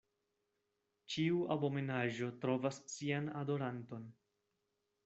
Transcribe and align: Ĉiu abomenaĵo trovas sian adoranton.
Ĉiu 1.15 1.43
abomenaĵo 1.57 2.31
trovas 2.47 2.81
sian 2.95 3.31
adoranton. 3.45 4.11